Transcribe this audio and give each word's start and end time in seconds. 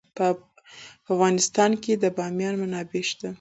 په 0.17 0.25
افغانستان 1.11 1.71
کې 1.83 1.93
د 2.03 2.05
بامیان 2.17 2.55
منابع 2.61 3.03
شته. 3.09 3.29